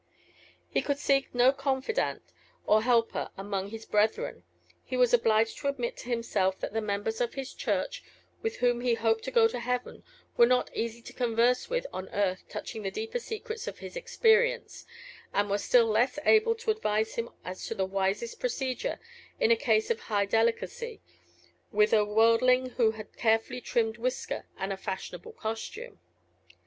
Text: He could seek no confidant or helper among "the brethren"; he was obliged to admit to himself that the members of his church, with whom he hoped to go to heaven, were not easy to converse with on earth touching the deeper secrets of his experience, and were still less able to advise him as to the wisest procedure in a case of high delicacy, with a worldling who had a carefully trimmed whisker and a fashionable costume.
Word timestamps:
He 0.67 0.81
could 0.81 0.97
seek 0.97 1.27
no 1.31 1.51
confidant 1.51 2.23
or 2.65 2.81
helper 2.81 3.29
among 3.37 3.69
"the 3.69 3.85
brethren"; 3.91 4.43
he 4.83 4.97
was 4.97 5.13
obliged 5.13 5.59
to 5.59 5.67
admit 5.67 5.95
to 5.97 6.09
himself 6.09 6.59
that 6.59 6.73
the 6.73 6.81
members 6.81 7.21
of 7.21 7.35
his 7.35 7.53
church, 7.53 8.03
with 8.41 8.55
whom 8.57 8.81
he 8.81 8.95
hoped 8.95 9.23
to 9.25 9.29
go 9.29 9.47
to 9.47 9.59
heaven, 9.59 10.01
were 10.37 10.47
not 10.47 10.75
easy 10.75 11.03
to 11.03 11.13
converse 11.13 11.69
with 11.69 11.85
on 11.93 12.09
earth 12.09 12.45
touching 12.49 12.81
the 12.81 12.89
deeper 12.89 13.19
secrets 13.19 13.67
of 13.67 13.77
his 13.77 13.95
experience, 13.95 14.87
and 15.35 15.51
were 15.51 15.59
still 15.59 15.85
less 15.85 16.17
able 16.25 16.55
to 16.55 16.71
advise 16.71 17.13
him 17.13 17.29
as 17.45 17.63
to 17.67 17.75
the 17.75 17.85
wisest 17.85 18.39
procedure 18.39 18.99
in 19.39 19.51
a 19.51 19.55
case 19.55 19.91
of 19.91 19.99
high 19.99 20.25
delicacy, 20.25 20.99
with 21.71 21.93
a 21.93 22.03
worldling 22.03 22.71
who 22.71 22.89
had 22.89 23.05
a 23.05 23.17
carefully 23.17 23.61
trimmed 23.61 23.97
whisker 23.99 24.47
and 24.57 24.73
a 24.73 24.77
fashionable 24.77 25.33
costume. 25.33 25.99